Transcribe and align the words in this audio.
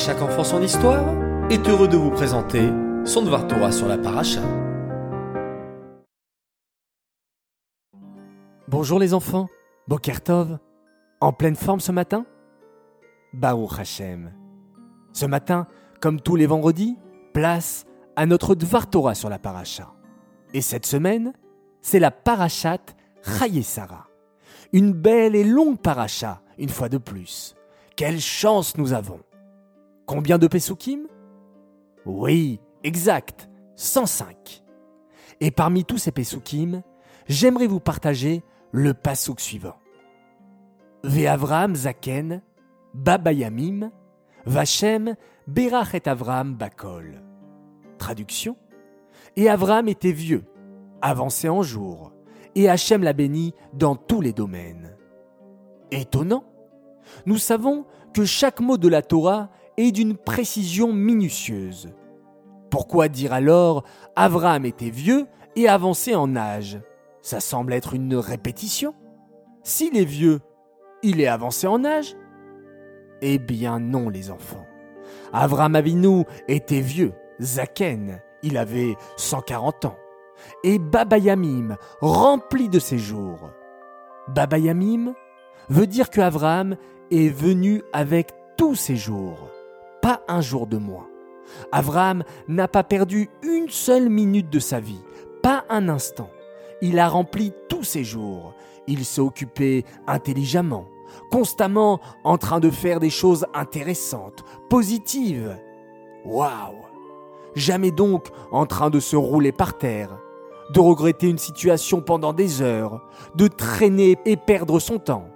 chaque 0.00 0.22
enfant 0.22 0.44
son 0.44 0.62
histoire 0.62 1.04
est 1.50 1.68
heureux 1.68 1.86
de 1.86 1.98
vous 1.98 2.10
présenter 2.10 2.70
son 3.04 3.20
Dvar 3.20 3.46
Torah 3.46 3.70
sur 3.70 3.86
la 3.86 3.98
paracha. 3.98 4.40
Bonjour 8.66 8.98
les 8.98 9.12
enfants, 9.12 9.48
Bokertov, 9.88 10.58
en 11.20 11.34
pleine 11.34 11.54
forme 11.54 11.80
ce 11.80 11.92
matin? 11.92 12.24
Baruch 13.34 13.78
Hashem. 13.78 14.32
Ce 15.12 15.26
matin, 15.26 15.66
comme 16.00 16.18
tous 16.18 16.36
les 16.36 16.46
vendredis, 16.46 16.96
place 17.34 17.84
à 18.16 18.24
notre 18.24 18.54
Dvar 18.54 18.88
Torah 18.88 19.14
sur 19.14 19.28
la 19.28 19.38
paracha. 19.38 19.92
Et 20.54 20.62
cette 20.62 20.86
semaine, 20.86 21.34
c'est 21.82 22.00
la 22.00 22.10
parachat 22.10 22.78
Sarah. 23.62 24.08
Une 24.72 24.94
belle 24.94 25.36
et 25.36 25.44
longue 25.44 25.78
paracha, 25.78 26.40
une 26.56 26.70
fois 26.70 26.88
de 26.88 26.96
plus. 26.96 27.54
Quelle 27.96 28.18
chance 28.18 28.78
nous 28.78 28.94
avons 28.94 29.20
Combien 30.10 30.38
de 30.38 30.48
Pesukim 30.48 31.06
Oui, 32.04 32.58
exact, 32.82 33.48
105. 33.76 34.64
Et 35.38 35.52
parmi 35.52 35.84
tous 35.84 35.98
ces 35.98 36.10
Pesukim, 36.10 36.82
j'aimerais 37.28 37.68
vous 37.68 37.78
partager 37.78 38.42
le 38.72 38.92
Pasuk 38.92 39.38
suivant. 39.38 39.76
Ve'avram 41.04 41.76
zaken, 41.76 42.42
babayamim, 42.92 43.92
vachem, 44.46 45.14
berach 45.46 45.94
et 45.94 46.08
Avram 46.08 46.56
bakol. 46.56 47.22
Traduction 47.96 48.56
Et 49.36 49.48
Avram 49.48 49.86
était 49.86 50.10
vieux, 50.10 50.42
avancé 51.02 51.48
en 51.48 51.62
jour, 51.62 52.12
et 52.56 52.68
Hachem 52.68 53.04
l'a 53.04 53.12
béni 53.12 53.54
dans 53.74 53.94
tous 53.94 54.20
les 54.20 54.32
domaines. 54.32 54.96
Étonnant 55.92 56.42
Nous 57.26 57.38
savons 57.38 57.86
que 58.12 58.24
chaque 58.24 58.58
mot 58.58 58.76
de 58.76 58.88
la 58.88 59.02
Torah 59.02 59.50
est 59.80 59.92
d'une 59.92 60.16
précision 60.16 60.92
minutieuse. 60.92 61.90
Pourquoi 62.70 63.08
dire 63.08 63.32
alors 63.32 63.84
Avram 64.14 64.64
était 64.64 64.90
vieux 64.90 65.26
et 65.56 65.68
avancé 65.68 66.14
en 66.14 66.36
âge? 66.36 66.80
Ça 67.22 67.40
semble 67.40 67.72
être 67.72 67.94
une 67.94 68.14
répétition. 68.14 68.94
S'il 69.62 69.96
est 69.96 70.04
vieux, 70.04 70.40
il 71.02 71.20
est 71.20 71.26
avancé 71.26 71.66
en 71.66 71.84
âge? 71.84 72.16
Eh 73.22 73.38
bien 73.38 73.80
non 73.80 74.08
les 74.08 74.30
enfants. 74.30 74.66
Avram 75.32 75.74
Avinu 75.74 76.24
était 76.48 76.80
vieux, 76.80 77.12
Zaken, 77.40 78.20
il 78.42 78.56
avait 78.56 78.96
140 79.16 79.86
ans 79.86 79.96
et 80.64 80.78
Babayamim, 80.78 81.76
rempli 82.00 82.68
de 82.68 82.78
ses 82.78 82.98
jours. 82.98 83.50
Babayamim 84.28 85.14
veut 85.68 85.86
dire 85.86 86.10
que 86.10 86.20
Abraham 86.20 86.76
est 87.10 87.28
venu 87.28 87.82
avec 87.92 88.30
tous 88.56 88.74
ses 88.74 88.96
jours, 88.96 89.49
pas 90.02 90.22
un 90.28 90.40
jour 90.40 90.66
de 90.66 90.76
moins. 90.76 91.06
Abraham 91.72 92.24
n'a 92.48 92.68
pas 92.68 92.84
perdu 92.84 93.28
une 93.42 93.68
seule 93.68 94.08
minute 94.08 94.50
de 94.50 94.58
sa 94.58 94.80
vie, 94.80 95.02
pas 95.42 95.64
un 95.68 95.88
instant. 95.88 96.30
Il 96.82 96.98
a 96.98 97.08
rempli 97.08 97.52
tous 97.68 97.84
ses 97.84 98.04
jours. 98.04 98.54
Il 98.86 99.04
s'est 99.04 99.20
occupé 99.20 99.84
intelligemment, 100.06 100.86
constamment 101.30 102.00
en 102.24 102.38
train 102.38 102.60
de 102.60 102.70
faire 102.70 103.00
des 103.00 103.10
choses 103.10 103.46
intéressantes, 103.54 104.44
positives. 104.68 105.56
Waouh 106.24 106.76
Jamais 107.54 107.90
donc 107.90 108.28
en 108.52 108.66
train 108.66 108.90
de 108.90 109.00
se 109.00 109.16
rouler 109.16 109.52
par 109.52 109.76
terre, 109.76 110.18
de 110.72 110.80
regretter 110.80 111.28
une 111.28 111.38
situation 111.38 112.00
pendant 112.00 112.32
des 112.32 112.62
heures, 112.62 113.02
de 113.34 113.48
traîner 113.48 114.16
et 114.24 114.36
perdre 114.36 114.78
son 114.78 114.98
temps. 114.98 115.26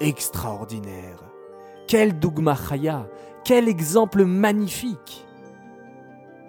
Extraordinaire. 0.00 1.22
Quel 1.86 2.18
Dougma 2.18 2.56
Chaya, 2.56 3.06
quel 3.44 3.68
exemple 3.68 4.24
magnifique. 4.24 5.24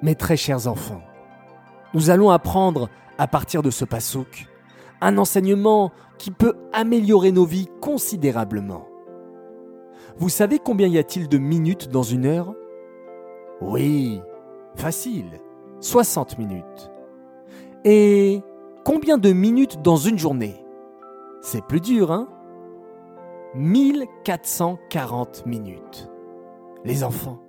Mes 0.02 0.16
très 0.16 0.36
chers 0.36 0.68
enfants, 0.68 1.02
nous 1.94 2.10
allons 2.10 2.32
apprendre 2.32 2.90
à 3.20 3.28
partir 3.28 3.62
de 3.62 3.70
ce 3.70 3.86
pasouk 3.86 4.48
un 5.00 5.17
enseignement 5.20 5.92
qui 6.17 6.32
peut 6.32 6.56
améliorer 6.73 7.32
nos 7.32 7.45
vies 7.45 7.70
considérablement. 7.82 8.88
Vous 10.17 10.30
savez 10.30 10.58
combien 10.58 10.88
y 10.88 10.98
a-t-il 10.98 11.30
de 11.30 11.38
minutes 11.38 11.90
dans 11.90 12.02
une 12.02 12.26
heure? 12.26 12.56
Oui, 13.61 14.22
facile, 14.76 15.40
60 15.82 16.40
minutes. 16.40 16.92
Et 17.86 18.42
combien 18.84 19.20
de 19.20 19.32
minutes 19.32 19.84
dans 19.84 19.98
une 19.98 20.17
journée? 20.17 20.66
C'est 21.42 21.64
plus 21.64 21.82
dur, 21.82 22.11
hein? 22.11 22.28
1440 23.58 25.45
minutes. 25.45 26.10
Les 26.86 27.04
enfants, 27.04 27.40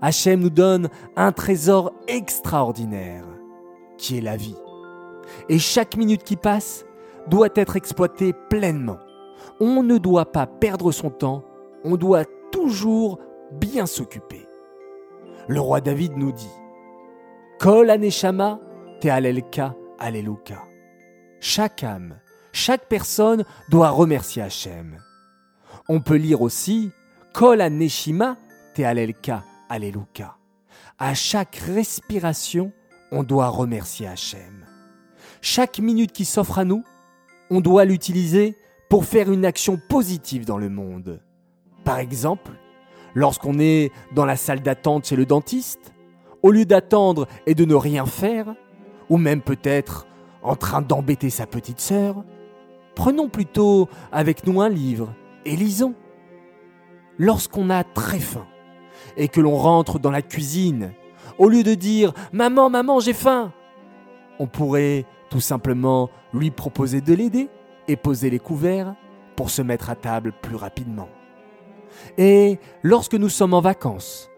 Hachem 0.00 0.40
nous 0.40 0.50
donne 0.50 0.88
un 1.14 1.30
trésor 1.32 1.92
extraordinaire, 2.08 3.24
qui 3.98 4.18
est 4.18 4.22
la 4.22 4.36
vie. 4.36 4.56
Et 5.48 5.58
chaque 5.58 5.96
minute 5.96 6.24
qui 6.24 6.36
passe 6.36 6.84
doit 7.28 7.48
être 7.54 7.76
exploitée 7.76 8.32
pleinement. 8.48 8.98
On 9.60 9.82
ne 9.82 9.98
doit 9.98 10.32
pas 10.32 10.46
perdre 10.46 10.90
son 10.90 11.10
temps, 11.10 11.44
on 11.84 11.96
doit 11.96 12.24
toujours 12.50 13.18
bien 13.52 13.86
s'occuper. 13.86 14.48
Le 15.48 15.60
roi 15.60 15.80
David 15.80 16.16
nous 16.16 16.32
dit 16.32 16.50
Kol 17.60 17.90
aneshama 17.90 18.58
Te'alelka, 19.00 19.74
Alléluia. 19.98 20.62
Chaque 21.40 21.84
âme, 21.84 22.18
chaque 22.52 22.88
personne 22.88 23.44
doit 23.68 23.90
remercier 23.90 24.42
Hachem. 24.42 24.96
On 25.88 26.00
peut 26.00 26.16
lire 26.16 26.42
aussi 26.42 26.90
Kol 27.32 27.60
Neshima 27.70 28.36
Te'alelka, 28.74 29.44
Alléluia. 29.68 30.36
À 30.98 31.14
chaque 31.14 31.56
respiration, 31.56 32.72
on 33.12 33.22
doit 33.22 33.48
remercier 33.48 34.08
Hachem. 34.08 34.66
Chaque 35.40 35.78
minute 35.78 36.10
qui 36.10 36.24
s'offre 36.24 36.58
à 36.58 36.64
nous, 36.64 36.82
on 37.50 37.60
doit 37.60 37.84
l'utiliser 37.84 38.56
pour 38.90 39.04
faire 39.04 39.30
une 39.30 39.44
action 39.44 39.78
positive 39.88 40.44
dans 40.44 40.58
le 40.58 40.68
monde. 40.68 41.22
Par 41.84 41.98
exemple, 41.98 42.50
lorsqu'on 43.14 43.60
est 43.60 43.92
dans 44.12 44.24
la 44.24 44.36
salle 44.36 44.62
d'attente 44.62 45.06
chez 45.06 45.14
le 45.14 45.24
dentiste, 45.24 45.92
au 46.42 46.50
lieu 46.50 46.64
d'attendre 46.64 47.28
et 47.46 47.54
de 47.54 47.64
ne 47.64 47.74
rien 47.74 48.06
faire, 48.06 48.56
ou 49.08 49.18
même 49.18 49.40
peut-être 49.40 50.08
en 50.42 50.56
train 50.56 50.82
d'embêter 50.82 51.30
sa 51.30 51.46
petite 51.46 51.80
sœur, 51.80 52.24
prenons 52.96 53.28
plutôt 53.28 53.88
avec 54.10 54.48
nous 54.48 54.60
un 54.60 54.68
livre 54.68 55.14
et 55.46 55.56
lisons. 55.56 55.94
Lorsqu'on 57.18 57.70
a 57.70 57.82
très 57.82 58.20
faim 58.20 58.46
et 59.16 59.28
que 59.28 59.40
l'on 59.40 59.56
rentre 59.56 59.98
dans 59.98 60.10
la 60.10 60.20
cuisine, 60.22 60.92
au 61.38 61.48
lieu 61.48 61.62
de 61.62 61.74
dire⁇ 61.74 62.10
Maman, 62.32 62.68
maman, 62.68 63.00
j'ai 63.00 63.14
faim!⁇ 63.14 63.52
on 64.38 64.46
pourrait 64.46 65.06
tout 65.30 65.40
simplement 65.40 66.10
lui 66.32 66.50
proposer 66.50 67.00
de 67.00 67.14
l'aider 67.14 67.48
et 67.88 67.96
poser 67.96 68.30
les 68.30 68.38
couverts 68.38 68.94
pour 69.34 69.50
se 69.50 69.62
mettre 69.62 69.90
à 69.90 69.94
table 69.94 70.32
plus 70.42 70.56
rapidement. 70.56 71.08
Et 72.18 72.58
lorsque 72.82 73.14
nous 73.14 73.28
sommes 73.28 73.54
en 73.54 73.60
vacances, 73.60 74.30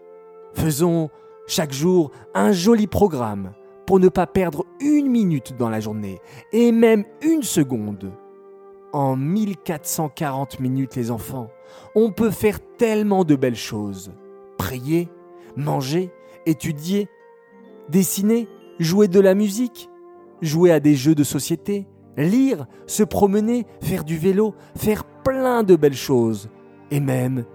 faisons 0.53 1.09
chaque 1.47 1.73
jour 1.73 2.11
un 2.33 2.51
joli 2.51 2.87
programme 2.87 3.51
pour 3.85 3.99
ne 3.99 4.07
pas 4.09 4.27
perdre 4.27 4.65
une 4.79 5.09
minute 5.09 5.57
dans 5.57 5.69
la 5.69 5.79
journée, 5.79 6.19
et 6.53 6.71
même 6.71 7.05
une 7.21 7.41
seconde. 7.41 8.11
En 8.91 9.15
1440 9.15 10.59
minutes, 10.59 10.95
les 10.95 11.11
enfants, 11.11 11.49
on 11.95 12.11
peut 12.11 12.31
faire 12.31 12.59
tellement 12.77 13.23
de 13.23 13.35
belles 13.35 13.55
choses. 13.55 14.11
Prier, 14.57 15.09
manger, 15.55 16.11
étudier, 16.45 17.07
dessiner, 17.89 18.47
jouer 18.79 19.07
de 19.07 19.19
la 19.19 19.35
musique, 19.35 19.89
jouer 20.41 20.71
à 20.71 20.79
des 20.79 20.95
jeux 20.95 21.15
de 21.15 21.23
société, 21.23 21.87
lire, 22.17 22.65
se 22.87 23.03
promener, 23.03 23.67
faire 23.81 24.03
du 24.03 24.17
vélo, 24.17 24.55
faire 24.75 25.03
plein 25.03 25.63
de 25.63 25.75
belles 25.75 25.93
choses, 25.93 26.49
et 26.91 26.99
même 26.99 27.45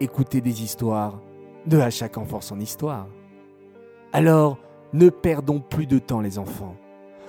écouter 0.00 0.40
des 0.40 0.62
histoires 0.62 1.20
de 1.66 1.78
à 1.78 1.90
chaque 1.90 2.16
enfant 2.16 2.40
son 2.40 2.60
histoire. 2.60 3.08
Alors, 4.12 4.58
ne 4.94 5.10
perdons 5.10 5.60
plus 5.60 5.86
de 5.86 5.98
temps 5.98 6.20
les 6.20 6.38
enfants, 6.38 6.76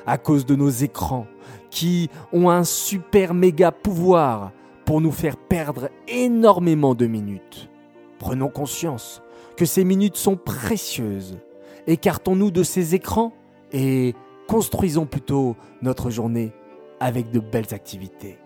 à 0.09 0.17
cause 0.17 0.45
de 0.45 0.55
nos 0.55 0.69
écrans, 0.69 1.27
qui 1.69 2.09
ont 2.33 2.49
un 2.49 2.63
super 2.63 3.35
méga 3.35 3.71
pouvoir 3.71 4.51
pour 4.83 5.01
nous 5.01 5.11
faire 5.11 5.37
perdre 5.37 5.89
énormément 6.07 6.95
de 6.95 7.05
minutes. 7.05 7.69
Prenons 8.17 8.49
conscience 8.49 9.21
que 9.55 9.65
ces 9.65 9.83
minutes 9.83 10.17
sont 10.17 10.35
précieuses. 10.35 11.37
Écartons-nous 11.85 12.49
de 12.49 12.63
ces 12.63 12.95
écrans 12.95 13.33
et 13.71 14.15
construisons 14.47 15.05
plutôt 15.05 15.55
notre 15.83 16.09
journée 16.09 16.53
avec 16.99 17.29
de 17.29 17.39
belles 17.39 17.71
activités. 17.71 18.39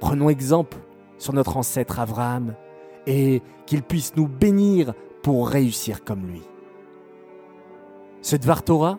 Prenons 0.00 0.30
exemple 0.30 0.78
sur 1.18 1.34
notre 1.34 1.58
ancêtre 1.58 2.00
Abraham 2.00 2.54
et 3.06 3.42
qu'il 3.66 3.82
puisse 3.82 4.16
nous 4.16 4.28
bénir 4.28 4.94
pour 5.22 5.46
réussir 5.46 6.04
comme 6.04 6.26
lui. 6.26 6.42
Ce 8.22 8.36
Dvar 8.36 8.62
Torah 8.62 8.98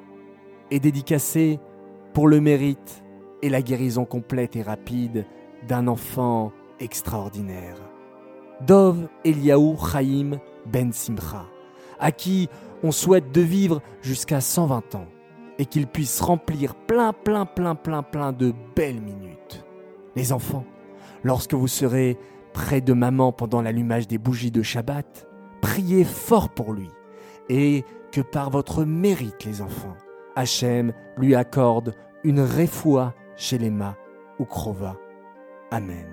est 0.72 0.80
dédicacé 0.80 1.60
pour 2.14 2.28
le 2.28 2.42
mérite 2.42 3.04
et 3.42 3.50
la 3.50 3.62
guérison 3.62 4.06
complète 4.06 4.56
et 4.56 4.62
rapide 4.62 5.26
d'un 5.68 5.88
enfant 5.88 6.52
extraordinaire. 6.80 7.78
Dov 8.66 9.08
Eliaou 9.24 9.78
Chaim 9.78 10.40
Ben 10.66 10.92
Simcha, 10.92 11.46
à 12.00 12.12
qui 12.12 12.50
on 12.84 12.92
souhaite 12.92 13.32
de 13.32 13.42
vivre 13.42 13.82
jusqu'à 14.02 14.42
120 14.42 14.96
ans 14.96 15.08
et 15.58 15.66
qu'il 15.66 15.88
puisse 15.88 16.22
remplir 16.22 16.76
plein, 16.76 17.14
plein, 17.14 17.46
plein, 17.46 17.76
plein, 17.76 18.04
plein 18.04 18.32
de 18.32 18.54
belles 18.76 19.02
minutes. 19.02 19.66
Les 20.16 20.32
enfants, 20.32 20.66
lorsque 21.24 21.54
vous 21.54 21.68
serez 21.68 22.18
près 22.54 22.82
de 22.82 22.94
maman 22.94 23.32
pendant 23.32 23.62
l'allumage 23.62 24.08
des 24.08 24.18
bougies 24.18 24.52
de 24.52 24.62
Shabbat, 24.62 25.28
priez 25.62 26.04
fort 26.04 26.50
pour 26.50 26.74
lui 26.74 26.90
et 27.50 27.84
que 28.12 28.22
par 28.22 28.50
votre 28.50 28.84
mérite, 28.86 29.44
les 29.46 29.62
enfants, 29.62 29.96
Hachem 30.36 30.94
lui 31.18 31.36
accorde 31.36 31.94
une 32.24 32.42
réfoua 32.42 33.14
chez 33.36 33.58
les 33.58 33.70
Ma 33.70 33.96
ou 34.40 34.46
Krova. 34.46 34.96
Amen. 35.72 36.08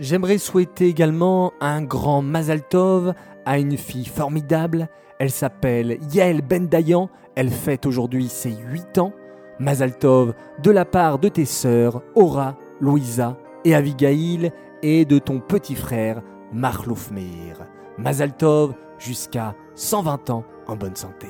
J'aimerais 0.00 0.38
souhaiter 0.38 0.88
également 0.88 1.52
un 1.60 1.82
grand 1.82 2.20
Mazal 2.20 2.62
Tov 2.62 3.14
à 3.44 3.58
une 3.58 3.76
fille 3.76 4.06
formidable. 4.06 4.88
Elle 5.20 5.30
s'appelle 5.30 5.98
Yael 6.12 6.42
Bendayan. 6.42 7.08
Elle 7.36 7.50
fête 7.50 7.86
aujourd'hui 7.86 8.28
ses 8.28 8.50
8 8.52 8.98
ans. 8.98 9.12
Mazal 9.60 9.96
Tov 9.96 10.34
de 10.62 10.70
la 10.72 10.84
part 10.84 11.20
de 11.20 11.28
tes 11.28 11.44
sœurs 11.44 12.02
Aura, 12.16 12.56
Louisa 12.80 13.36
et 13.64 13.74
Avigail 13.74 14.50
et 14.82 15.04
de 15.04 15.20
ton 15.20 15.38
petit 15.38 15.76
frère 15.76 16.22
Marlouf 16.52 17.12
Meir. 17.12 17.64
Mazal 17.96 18.36
Tov 18.36 18.74
jusqu'à 18.98 19.54
120 19.76 20.30
ans 20.30 20.44
en 20.66 20.74
bonne 20.74 20.96
santé. 20.96 21.28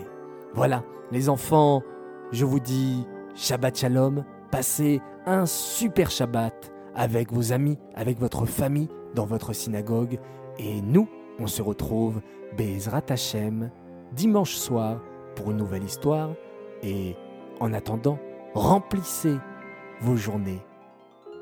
Voilà, 0.55 0.85
les 1.11 1.29
enfants, 1.29 1.83
je 2.31 2.45
vous 2.45 2.61
dis 2.61 3.05
Shabbat 3.35 3.77
Shalom, 3.77 4.25
passez 4.53 5.01
un 5.27 5.47
super 5.47 6.13
Shabbat 6.13 6.73
avec 6.95 7.33
vos 7.33 7.53
amis, 7.53 7.77
avec 7.97 8.21
votre 8.21 8.47
famille, 8.47 8.89
dans 9.17 9.27
votre 9.27 9.53
synagogue. 9.53 10.21
Et 10.61 10.81
nous, 10.81 11.09
on 11.41 11.49
se 11.49 11.61
retrouve 11.61 12.21
Bezrat 12.57 13.03
Hashem 13.09 13.73
dimanche 14.13 14.55
soir 14.55 15.01
pour 15.35 15.51
une 15.51 15.57
nouvelle 15.57 15.83
histoire. 15.83 16.31
Et 16.85 17.17
en 17.59 17.73
attendant, 17.73 18.21
remplissez 18.55 19.37
vos 20.03 20.15
journées 20.15 20.63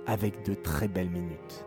avec 0.07 0.43
de 0.47 0.55
très 0.55 0.89
belles 0.89 1.11
minutes. 1.11 1.67